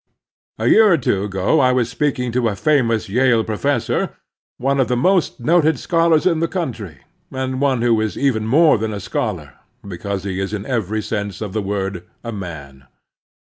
A 0.57 0.65
YEAR 0.65 0.93
or 0.93 0.97
two 0.97 1.23
ago 1.25 1.59
I 1.59 1.71
was 1.71 1.87
speaking 1.87 2.31
to 2.31 2.47
a 2.47 2.55
famous 2.55 3.07
Yale 3.07 3.43
professor, 3.43 4.15
one 4.57 4.79
of 4.79 4.87
the 4.87 4.97
most 4.97 5.39
noted 5.39 5.77
scholars 5.77 6.25
in 6.25 6.39
the 6.39 6.47
country, 6.47 7.01
and 7.29 7.61
one 7.61 7.83
who 7.83 8.01
is 8.01 8.17
even 8.17 8.47
more 8.47 8.79
than 8.79 8.93
a 8.93 8.99
scholar, 8.99 9.53
because 9.87 10.23
he 10.23 10.39
is 10.39 10.53
in 10.55 10.65
every 10.65 11.03
sense 11.03 11.39
of 11.39 11.53
the 11.53 11.61
word 11.61 12.03
a 12.23 12.31
man. 12.31 12.87